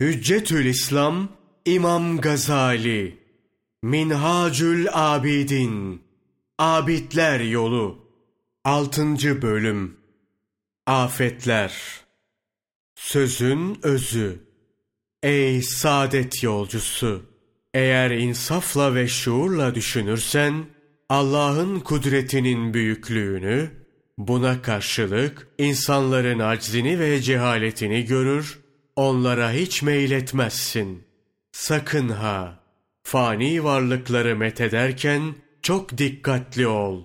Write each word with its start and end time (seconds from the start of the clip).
Hüccetül 0.00 0.66
İslam 0.66 1.28
İmam 1.64 2.20
Gazali 2.20 3.18
Minhacül 3.82 4.86
Abidin 4.92 6.02
Abidler 6.58 7.40
Yolu 7.40 7.98
6. 8.64 9.42
Bölüm 9.42 9.96
Afetler 10.86 11.74
Sözün 12.94 13.78
Özü 13.82 14.38
Ey 15.22 15.62
saadet 15.62 16.42
yolcusu! 16.42 17.22
Eğer 17.74 18.10
insafla 18.10 18.94
ve 18.94 19.08
şuurla 19.08 19.74
düşünürsen, 19.74 20.66
Allah'ın 21.08 21.80
kudretinin 21.80 22.74
büyüklüğünü, 22.74 23.70
buna 24.18 24.62
karşılık 24.62 25.48
insanların 25.58 26.38
aczini 26.38 26.98
ve 26.98 27.22
cehaletini 27.22 28.04
görür, 28.04 28.58
onlara 28.98 29.52
hiç 29.52 29.82
meyletmezsin. 29.82 31.04
Sakın 31.52 32.08
ha! 32.08 32.60
Fani 33.02 33.64
varlıkları 33.64 34.36
methederken 34.36 35.34
çok 35.62 35.98
dikkatli 35.98 36.66
ol. 36.66 37.02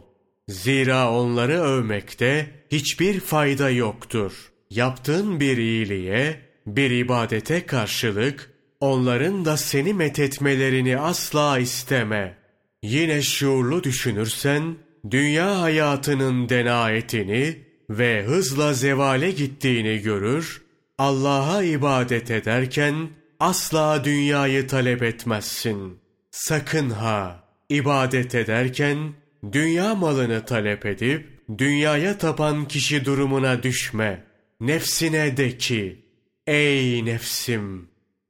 Zira 0.47 1.11
onları 1.11 1.61
övmekte 1.61 2.49
hiçbir 2.71 3.19
fayda 3.19 3.69
yoktur. 3.69 4.51
Yaptığın 4.69 5.39
bir 5.39 5.57
iyiliğe, 5.57 6.39
bir 6.67 6.91
ibadete 6.91 7.65
karşılık, 7.65 8.51
onların 8.79 9.45
da 9.45 9.57
seni 9.57 9.93
methetmelerini 9.93 10.97
asla 10.97 11.59
isteme. 11.59 12.37
Yine 12.83 13.21
şuurlu 13.21 13.83
düşünürsen, 13.83 14.75
dünya 15.11 15.61
hayatının 15.61 16.49
denaetini 16.49 17.57
ve 17.89 18.23
hızla 18.23 18.73
zevale 18.73 19.31
gittiğini 19.31 19.99
görür, 19.99 20.62
Allah'a 20.97 21.63
ibadet 21.63 22.31
ederken 22.31 23.09
asla 23.39 24.03
dünyayı 24.03 24.67
talep 24.67 25.03
etmezsin. 25.03 25.99
Sakın 26.31 26.89
ha, 26.89 27.43
ibadet 27.69 28.35
ederken 28.35 29.13
dünya 29.51 29.95
malını 29.95 30.45
talep 30.45 30.85
edip 30.85 31.33
dünyaya 31.57 32.17
tapan 32.17 32.67
kişi 32.67 33.05
durumuna 33.05 33.63
düşme. 33.63 34.23
Nefsine 34.59 35.37
de 35.37 35.57
ki, 35.57 36.05
ey 36.47 37.05
nefsim, 37.05 37.87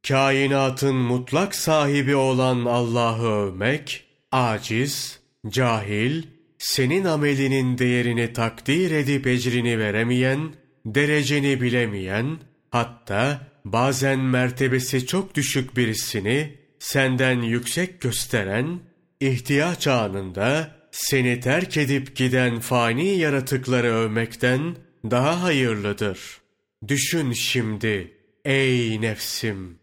kainatın 0.07 0.95
mutlak 0.95 1.55
sahibi 1.55 2.15
olan 2.15 2.65
Allah'ı 2.65 3.47
övmek, 3.47 4.05
aciz, 4.31 5.19
cahil, 5.49 6.23
senin 6.57 7.05
amelinin 7.05 7.77
değerini 7.77 8.33
takdir 8.33 8.91
edip 8.91 9.27
ecrini 9.27 9.79
veremeyen, 9.79 10.53
dereceni 10.85 11.61
bilemeyen, 11.61 12.39
hatta 12.73 13.39
bazen 13.65 14.19
mertebesi 14.19 15.05
çok 15.05 15.35
düşük 15.35 15.77
birisini 15.77 16.57
senden 16.79 17.41
yüksek 17.41 18.01
gösteren, 18.01 18.79
ihtiyaç 19.19 19.87
anında 19.87 20.75
seni 20.91 21.39
terk 21.39 21.77
edip 21.77 22.15
giden 22.15 22.59
fani 22.59 23.07
yaratıkları 23.07 23.87
övmekten 23.87 24.75
daha 25.11 25.43
hayırlıdır. 25.43 26.19
Düşün 26.87 27.31
şimdi 27.31 28.17
ey 28.45 29.01
nefsim, 29.01 29.79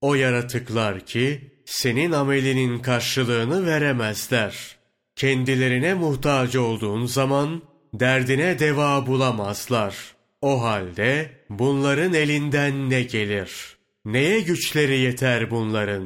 o 0.00 0.14
yaratıklar 0.14 1.00
ki 1.00 1.52
senin 1.66 2.12
amelinin 2.12 2.78
karşılığını 2.78 3.66
veremezler. 3.66 4.76
Kendilerine 5.16 5.94
muhtaç 5.94 6.56
olduğun 6.56 7.06
zaman 7.06 7.62
derdine 7.94 8.58
deva 8.58 9.06
bulamazlar. 9.06 10.13
O 10.44 10.62
halde 10.62 11.30
bunların 11.50 12.14
elinden 12.14 12.90
ne 12.90 13.02
gelir? 13.02 13.76
Neye 14.04 14.40
güçleri 14.40 14.98
yeter 14.98 15.50
bunların? 15.50 16.04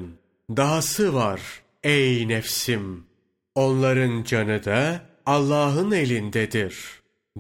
Dahası 0.56 1.14
var 1.14 1.40
ey 1.82 2.28
nefsim. 2.28 3.04
Onların 3.54 4.24
canı 4.24 4.64
da 4.64 5.00
Allah'ın 5.26 5.90
elindedir. 5.90 6.74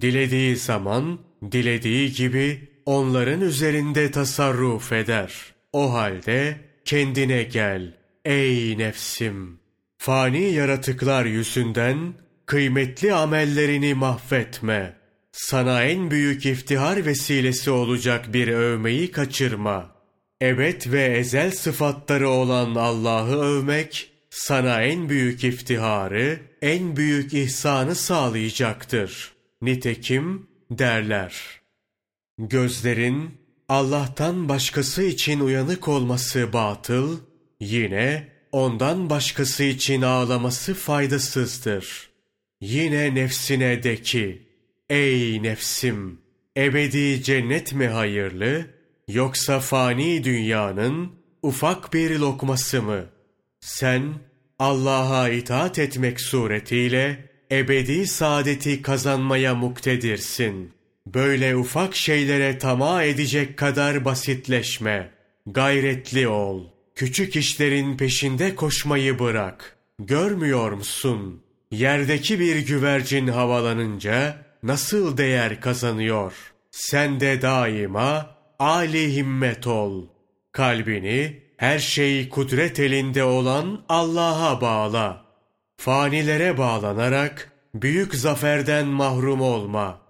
Dilediği 0.00 0.56
zaman, 0.56 1.18
dilediği 1.52 2.12
gibi 2.12 2.68
onların 2.86 3.40
üzerinde 3.40 4.10
tasarruf 4.10 4.92
eder. 4.92 5.34
O 5.72 5.92
halde 5.92 6.56
kendine 6.84 7.42
gel 7.42 7.94
ey 8.24 8.78
nefsim. 8.78 9.58
Fani 9.98 10.42
yaratıklar 10.42 11.24
yüzünden 11.24 12.14
kıymetli 12.46 13.14
amellerini 13.14 13.94
mahvetme. 13.94 14.97
Sana 15.32 15.84
en 15.84 16.10
büyük 16.10 16.46
iftihar 16.46 17.06
vesilesi 17.06 17.70
olacak 17.70 18.32
bir 18.32 18.48
övmeyi 18.48 19.12
kaçırma. 19.12 19.96
Evet 20.40 20.92
ve 20.92 21.04
ezel 21.04 21.50
sıfatları 21.50 22.28
olan 22.28 22.74
Allah'ı 22.74 23.38
övmek, 23.40 24.10
sana 24.30 24.82
en 24.82 25.08
büyük 25.08 25.44
iftiharı, 25.44 26.40
en 26.62 26.96
büyük 26.96 27.34
ihsanı 27.34 27.94
sağlayacaktır. 27.94 29.32
Nitekim 29.62 30.46
derler. 30.70 31.60
Gözlerin 32.38 33.30
Allah'tan 33.68 34.48
başkası 34.48 35.02
için 35.02 35.40
uyanık 35.40 35.88
olması 35.88 36.52
batıl, 36.52 37.18
yine 37.60 38.28
ondan 38.52 39.10
başkası 39.10 39.64
için 39.64 40.02
ağlaması 40.02 40.74
faydasızdır. 40.74 42.10
Yine 42.60 43.14
nefsine 43.14 43.82
de 43.82 43.96
ki, 44.02 44.47
ey 44.90 45.42
nefsim, 45.42 46.20
ebedi 46.56 47.22
cennet 47.22 47.72
mi 47.72 47.88
hayırlı, 47.88 48.66
yoksa 49.08 49.60
fani 49.60 50.24
dünyanın 50.24 51.12
ufak 51.42 51.92
bir 51.92 52.18
lokması 52.18 52.82
mı? 52.82 53.04
Sen 53.60 54.02
Allah'a 54.58 55.28
itaat 55.28 55.78
etmek 55.78 56.20
suretiyle 56.20 57.30
ebedi 57.52 58.06
saadeti 58.06 58.82
kazanmaya 58.82 59.54
muktedirsin. 59.54 60.72
Böyle 61.06 61.56
ufak 61.56 61.96
şeylere 61.96 62.58
tamah 62.58 63.02
edecek 63.02 63.56
kadar 63.56 64.04
basitleşme. 64.04 65.10
Gayretli 65.46 66.28
ol. 66.28 66.64
Küçük 66.94 67.36
işlerin 67.36 67.96
peşinde 67.96 68.54
koşmayı 68.54 69.18
bırak. 69.18 69.76
Görmüyor 69.98 70.72
musun? 70.72 71.42
Yerdeki 71.70 72.40
bir 72.40 72.56
güvercin 72.56 73.26
havalanınca 73.26 74.47
nasıl 74.62 75.16
değer 75.16 75.60
kazanıyor? 75.60 76.32
Sen 76.70 77.20
de 77.20 77.42
daima 77.42 78.36
âli 78.58 79.16
himmet 79.16 79.66
ol. 79.66 80.06
Kalbini 80.52 81.42
her 81.56 81.78
şey 81.78 82.28
kudret 82.28 82.80
elinde 82.80 83.24
olan 83.24 83.84
Allah'a 83.88 84.60
bağla. 84.60 85.24
Fanilere 85.76 86.58
bağlanarak 86.58 87.52
büyük 87.74 88.14
zaferden 88.14 88.86
mahrum 88.86 89.40
olma. 89.40 90.00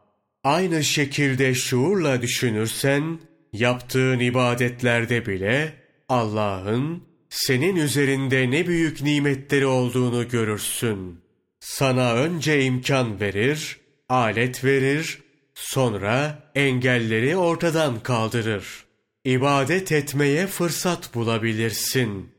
Aynı 0.44 0.84
şekilde 0.84 1.54
şuurla 1.54 2.22
düşünürsen, 2.22 3.18
yaptığın 3.52 4.18
ibadetlerde 4.18 5.26
bile 5.26 5.72
Allah'ın 6.08 7.02
senin 7.30 7.76
üzerinde 7.76 8.50
ne 8.50 8.66
büyük 8.66 9.02
nimetleri 9.02 9.66
olduğunu 9.66 10.28
görürsün. 10.28 11.20
Sana 11.60 12.14
önce 12.14 12.64
imkan 12.64 13.20
verir, 13.20 13.77
alet 14.08 14.64
verir, 14.64 15.18
sonra 15.54 16.42
engelleri 16.54 17.36
ortadan 17.36 18.00
kaldırır 18.00 18.88
ibadet 19.28 19.92
etmeye 19.92 20.46
fırsat 20.46 21.14
bulabilirsin. 21.14 22.30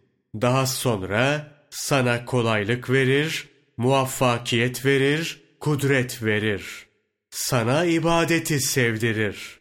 Daha 0.42 0.66
sonra 0.66 1.52
sana 1.70 2.26
kolaylık 2.26 2.90
verir, 2.90 3.48
muvaffakiyet 3.78 4.86
verir, 4.86 5.42
kudret 5.60 6.24
verir. 6.24 6.86
Sana 7.30 7.86
ibadeti 7.86 8.60
sevdirir. 8.60 9.60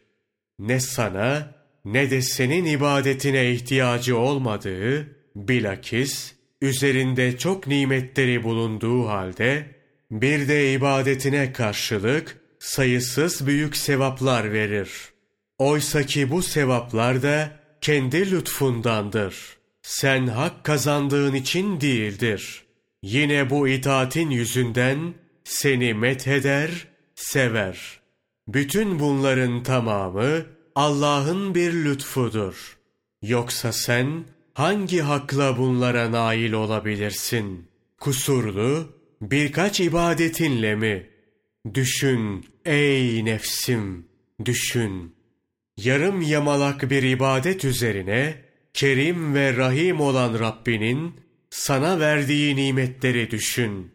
Ne 0.59 0.79
sana 0.79 1.55
ne 1.85 2.11
de 2.11 2.21
senin 2.21 2.65
ibadetine 2.65 3.51
ihtiyacı 3.51 4.17
olmadığı, 4.17 5.15
bilakis 5.35 6.35
üzerinde 6.61 7.37
çok 7.37 7.67
nimetleri 7.67 8.43
bulunduğu 8.43 9.07
halde, 9.07 9.65
bir 10.11 10.47
de 10.47 10.73
ibadetine 10.73 11.53
karşılık 11.53 12.37
sayısız 12.59 13.47
büyük 13.47 13.75
sevaplar 13.77 14.53
verir.'' 14.53 15.19
Oysa 15.59 16.05
ki 16.05 16.31
bu 16.31 16.41
sevaplar 16.41 17.23
da 17.23 17.51
kendi 17.81 18.31
lütfundandır. 18.31 19.35
Sen 19.81 20.27
hak 20.27 20.63
kazandığın 20.63 21.33
için 21.33 21.81
değildir. 21.81 22.63
Yine 23.01 23.49
bu 23.49 23.67
itaatin 23.67 24.29
yüzünden 24.29 25.13
seni 25.43 25.93
metheder, 25.93 26.87
sever. 27.15 27.99
Bütün 28.47 28.99
bunların 28.99 29.63
tamamı 29.63 30.45
Allah'ın 30.75 31.55
bir 31.55 31.73
lütfudur. 31.73 32.77
Yoksa 33.21 33.71
sen 33.71 34.25
hangi 34.53 35.01
hakla 35.01 35.57
bunlara 35.57 36.11
nail 36.11 36.53
olabilirsin? 36.53 37.67
Kusurlu 37.99 38.98
birkaç 39.21 39.79
ibadetinle 39.79 40.75
mi? 40.75 41.09
Düşün 41.73 42.45
ey 42.65 43.25
nefsim, 43.25 44.07
düşün.'' 44.45 45.19
yarım 45.85 46.21
yamalak 46.21 46.89
bir 46.89 47.03
ibadet 47.03 47.65
üzerine 47.65 48.35
Kerim 48.73 49.33
ve 49.35 49.57
Rahim 49.57 50.01
olan 50.01 50.39
Rabbinin 50.39 51.15
sana 51.49 51.99
verdiği 51.99 52.55
nimetleri 52.55 53.31
düşün. 53.31 53.91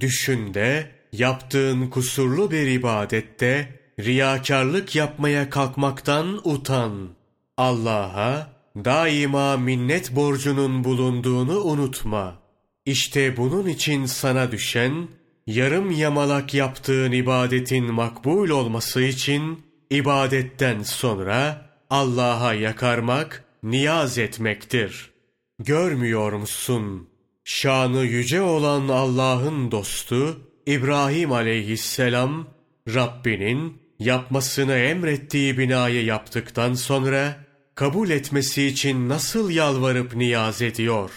Düşün 0.00 0.54
de 0.54 0.90
yaptığın 1.12 1.86
kusurlu 1.90 2.50
bir 2.50 2.66
ibadette 2.66 3.80
riyakarlık 4.00 4.96
yapmaya 4.96 5.50
kalkmaktan 5.50 6.40
utan. 6.44 7.08
Allah'a 7.56 8.52
daima 8.76 9.56
minnet 9.56 10.16
borcunun 10.16 10.84
bulunduğunu 10.84 11.60
unutma. 11.60 12.45
İşte 12.86 13.36
bunun 13.36 13.66
için 13.66 14.06
sana 14.06 14.52
düşen, 14.52 15.08
yarım 15.46 15.90
yamalak 15.90 16.54
yaptığın 16.54 17.12
ibadetin 17.12 17.94
makbul 17.94 18.48
olması 18.48 19.02
için, 19.02 19.60
ibadetten 19.90 20.82
sonra 20.82 21.66
Allah'a 21.90 22.54
yakarmak, 22.54 23.44
niyaz 23.62 24.18
etmektir. 24.18 25.10
Görmüyor 25.58 26.32
musun? 26.32 27.08
Şanı 27.44 28.04
yüce 28.04 28.40
olan 28.40 28.88
Allah'ın 28.88 29.70
dostu, 29.70 30.40
İbrahim 30.66 31.32
aleyhisselam, 31.32 32.46
Rabbinin 32.94 33.82
yapmasını 33.98 34.74
emrettiği 34.74 35.58
binayı 35.58 36.04
yaptıktan 36.04 36.74
sonra, 36.74 37.36
kabul 37.74 38.10
etmesi 38.10 38.66
için 38.66 39.08
nasıl 39.08 39.50
yalvarıp 39.50 40.16
niyaz 40.16 40.62
ediyor? 40.62 41.10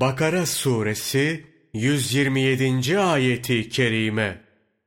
Bakara 0.00 0.46
suresi 0.46 1.46
127. 1.74 2.98
ayeti 2.98 3.68
kerime. 3.68 4.40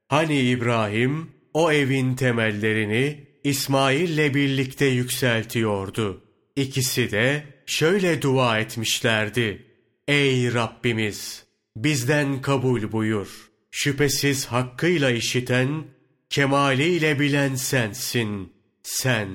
Hani 0.07 0.39
İbrahim 0.39 1.31
o 1.53 1.71
evin 1.71 2.15
temellerini 2.15 3.27
İsmail'le 3.43 4.33
birlikte 4.33 4.85
yükseltiyordu. 4.85 6.23
İkisi 6.55 7.11
de 7.11 7.43
şöyle 7.65 8.21
dua 8.21 8.59
etmişlerdi. 8.59 9.65
Ey 10.07 10.53
Rabbimiz! 10.53 11.45
Bizden 11.75 12.41
kabul 12.41 12.91
buyur. 12.91 13.49
Şüphesiz 13.71 14.45
hakkıyla 14.45 15.11
işiten, 15.11 15.83
kemaliyle 16.29 17.19
bilen 17.19 17.55
sensin. 17.55 18.53
Sen. 18.83 19.27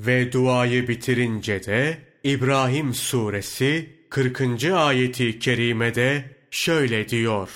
Ve 0.00 0.32
duayı 0.32 0.88
bitirince 0.88 1.64
de 1.64 1.98
İbrahim 2.24 2.94
suresi 2.94 4.03
40. 4.14 4.64
ayeti 4.64 5.38
kerimede 5.38 6.36
şöyle 6.50 7.08
diyor. 7.08 7.50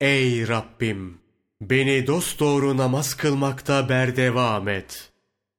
Ey 0.00 0.48
Rabbim! 0.48 1.18
Beni 1.60 2.06
dosdoğru 2.06 2.76
namaz 2.76 3.14
kılmakta 3.14 3.88
berdevam 3.88 4.68
et. 4.68 5.12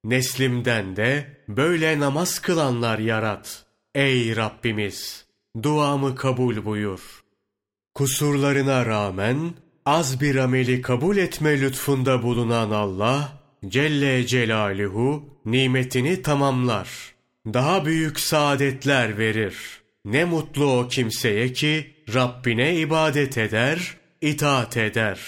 Neslimden 0.04 0.96
de 0.96 1.38
böyle 1.48 2.00
namaz 2.00 2.40
kılanlar 2.40 3.00
yarat. 3.00 3.66
Ey 3.96 4.36
Rabbimiz! 4.36 5.26
Duamı 5.64 6.16
kabul 6.16 6.66
buyur. 6.66 7.24
Kusurlarına 7.96 8.86
rağmen 8.86 9.54
az 9.86 10.22
bir 10.22 10.36
ameli 10.36 10.82
kabul 10.82 11.18
etme 11.18 11.62
lütfunda 11.62 12.24
bulunan 12.24 12.72
Allah, 12.72 13.40
Celle 13.68 14.28
Celaluhu 14.28 15.40
nimetini 15.46 16.22
tamamlar. 16.22 17.16
Daha 17.46 17.86
büyük 17.86 18.20
saadetler 18.20 19.18
verir. 19.18 19.79
Ne 20.06 20.26
mutlu 20.26 20.80
o 20.80 20.88
kimseye 20.88 21.54
ki 21.54 21.94
Rabbine 22.14 22.76
ibadet 22.76 23.38
eder, 23.38 23.98
itaat 24.22 24.78
eder. 24.78 25.20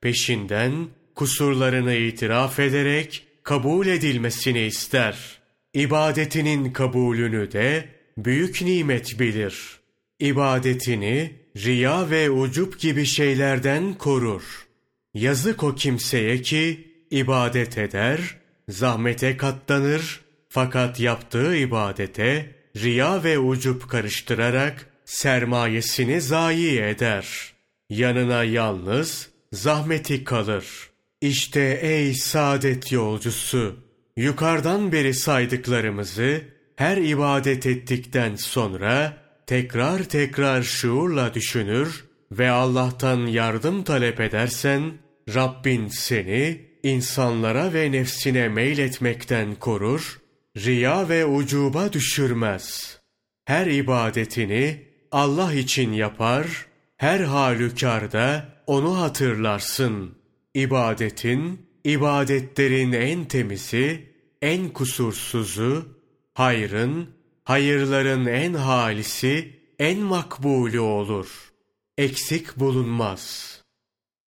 Peşinden 0.00 0.88
kusurlarını 1.14 1.94
itiraf 1.94 2.58
ederek 2.58 3.26
kabul 3.42 3.86
edilmesini 3.86 4.60
ister. 4.60 5.40
İbadetinin 5.74 6.72
kabulünü 6.72 7.52
de 7.52 7.88
büyük 8.18 8.62
nimet 8.62 9.20
bilir. 9.20 9.80
İbadetini 10.20 11.32
riya 11.56 12.10
ve 12.10 12.30
ucup 12.30 12.80
gibi 12.80 13.04
şeylerden 13.04 13.94
korur. 13.94 14.66
Yazık 15.14 15.62
o 15.62 15.74
kimseye 15.74 16.42
ki 16.42 16.88
ibadet 17.10 17.78
eder, 17.78 18.36
zahmete 18.68 19.36
katlanır 19.36 20.20
fakat 20.48 21.00
yaptığı 21.00 21.56
ibadete 21.56 22.59
riya 22.76 23.24
ve 23.24 23.38
ucup 23.38 23.88
karıştırarak 23.88 24.86
sermayesini 25.04 26.20
zayi 26.20 26.80
eder. 26.80 27.52
Yanına 27.90 28.44
yalnız 28.44 29.28
zahmeti 29.52 30.24
kalır. 30.24 30.90
İşte 31.20 31.78
ey 31.82 32.14
saadet 32.14 32.92
yolcusu, 32.92 33.76
yukarıdan 34.16 34.92
beri 34.92 35.14
saydıklarımızı 35.14 36.42
her 36.76 36.96
ibadet 36.96 37.66
ettikten 37.66 38.36
sonra 38.36 39.16
tekrar 39.46 40.02
tekrar 40.02 40.62
şuurla 40.62 41.34
düşünür 41.34 42.04
ve 42.32 42.50
Allah'tan 42.50 43.26
yardım 43.26 43.84
talep 43.84 44.20
edersen, 44.20 44.92
Rabbin 45.34 45.88
seni 45.88 46.60
insanlara 46.82 47.72
ve 47.72 47.92
nefsine 47.92 48.48
meyletmekten 48.48 49.54
korur, 49.54 50.19
riya 50.56 51.08
ve 51.08 51.24
ucuba 51.26 51.92
düşürmez. 51.92 52.98
Her 53.44 53.66
ibadetini 53.66 54.86
Allah 55.12 55.54
için 55.54 55.92
yapar, 55.92 56.66
her 56.96 57.20
halükarda 57.20 58.48
onu 58.66 59.00
hatırlarsın. 59.00 60.14
İbadetin, 60.54 61.66
ibadetlerin 61.84 62.92
en 62.92 63.24
temizi, 63.24 64.10
en 64.42 64.68
kusursuzu, 64.68 65.98
hayrın, 66.34 67.10
hayırların 67.44 68.26
en 68.26 68.54
halisi, 68.54 69.60
en 69.78 69.98
makbulü 69.98 70.80
olur. 70.80 71.52
Eksik 71.98 72.56
bulunmaz. 72.56 73.54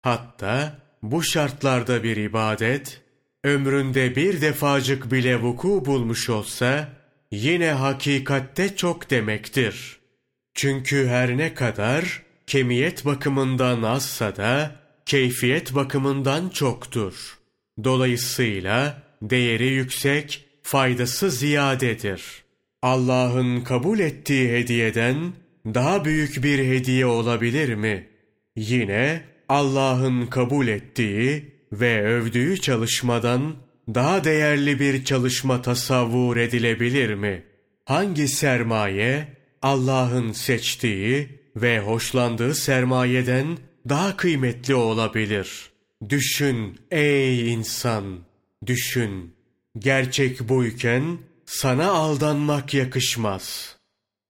Hatta 0.01 0.79
bu 1.01 1.23
şartlarda 1.23 2.03
bir 2.03 2.17
ibadet, 2.17 3.01
ömründe 3.43 4.15
bir 4.15 4.41
defacık 4.41 5.11
bile 5.11 5.41
vuku 5.41 5.85
bulmuş 5.85 6.29
olsa, 6.29 6.89
yine 7.31 7.71
hakikatte 7.71 8.75
çok 8.75 9.09
demektir. 9.09 9.99
Çünkü 10.53 11.07
her 11.07 11.37
ne 11.37 11.53
kadar 11.53 12.23
kemiyet 12.47 13.05
bakımından 13.05 13.83
azsa 13.83 14.35
da, 14.35 14.75
keyfiyet 15.05 15.75
bakımından 15.75 16.49
çoktur. 16.49 17.37
Dolayısıyla 17.83 19.03
değeri 19.21 19.67
yüksek, 19.67 20.45
faydası 20.63 21.31
ziyadedir. 21.31 22.43
Allah'ın 22.81 23.61
kabul 23.61 23.99
ettiği 23.99 24.49
hediyeden 24.49 25.33
daha 25.65 26.05
büyük 26.05 26.43
bir 26.43 26.59
hediye 26.59 27.05
olabilir 27.05 27.75
mi? 27.75 28.07
Yine 28.55 29.21
Allah'ın 29.49 30.25
kabul 30.25 30.67
ettiği 30.67 31.51
ve 31.71 32.01
övdüğü 32.01 32.61
çalışmadan 32.61 33.55
daha 33.95 34.23
değerli 34.23 34.79
bir 34.79 35.05
çalışma 35.05 35.61
tasavvur 35.61 36.37
edilebilir 36.37 37.13
mi? 37.13 37.43
Hangi 37.85 38.27
sermaye 38.27 39.27
Allah'ın 39.61 40.31
seçtiği 40.31 41.39
ve 41.55 41.79
hoşlandığı 41.79 42.55
sermayeden 42.55 43.57
daha 43.89 44.17
kıymetli 44.17 44.75
olabilir? 44.75 45.71
Düşün 46.09 46.79
ey 46.91 47.53
insan, 47.53 48.19
düşün. 48.65 49.33
Gerçek 49.77 50.49
buyken 50.49 51.17
sana 51.45 51.91
aldanmak 51.91 52.73
yakışmaz. 52.73 53.75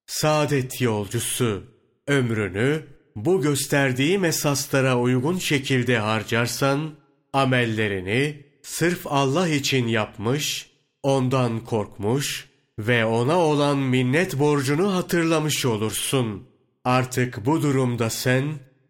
Saadet 0.05 0.81
yolcusu, 0.81 1.63
ömrünü 2.07 2.83
bu 3.15 3.41
gösterdiğim 3.41 4.25
esaslara 4.25 4.99
uygun 4.99 5.37
şekilde 5.37 5.97
harcarsan, 5.97 6.91
amellerini 7.33 8.43
sırf 8.63 9.07
Allah 9.07 9.47
için 9.47 9.87
yapmış, 9.87 10.71
ondan 11.03 11.59
korkmuş 11.59 12.49
ve 12.79 13.05
ona 13.05 13.39
olan 13.39 13.77
minnet 13.77 14.39
borcunu 14.39 14.95
hatırlamış 14.95 15.65
olursun. 15.65 16.47
Artık 16.85 17.45
bu 17.45 17.61
durumda 17.61 18.09
sen, 18.09 18.45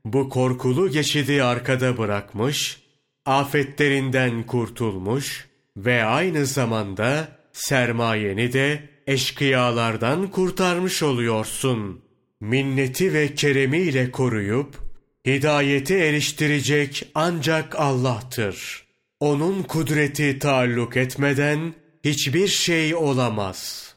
bu 0.06 0.30
korkulu 0.30 0.92
geçidi 0.92 1.44
arkada 1.44 1.98
bırakmış, 1.98 2.82
afetlerinden 3.26 4.44
kurtulmuş 4.44 5.48
ve 5.78 6.04
aynı 6.04 6.46
zamanda 6.46 7.28
sermayeni 7.54 8.54
de 8.54 8.90
eşkıyalardan 9.08 10.32
kurtarmış 10.32 11.04
oluyorsun. 11.04 12.02
Minneti 12.42 13.14
ve 13.14 13.36
keremiyle 13.36 14.12
koruyup, 14.12 14.91
hidayeti 15.28 15.96
eriştirecek 15.96 17.04
ancak 17.16 17.80
Allah'tır. 17.80 18.86
Onun 19.20 19.64
kudreti 19.64 20.40
taalluk 20.40 20.98
etmeden 20.98 21.74
hiçbir 22.04 22.48
şey 22.48 22.96
olamaz.'' 22.96 23.91